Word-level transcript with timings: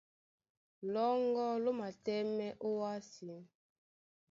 Lɔ́ŋgɔ́ 0.93 1.49
ló 1.63 1.71
matɛ́mɛ́ 1.79 2.49
ówásē. 2.67 3.37